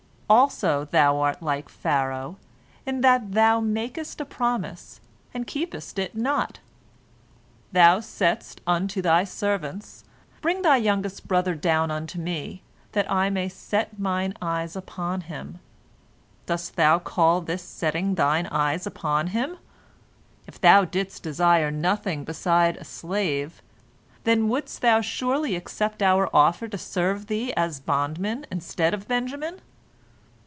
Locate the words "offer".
26.33-26.69